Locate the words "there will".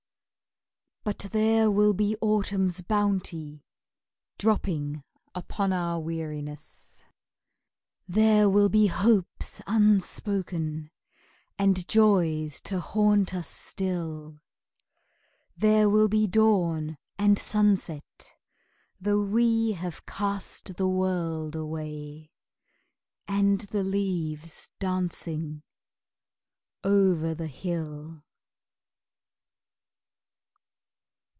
1.31-1.93, 8.07-8.69, 15.57-16.07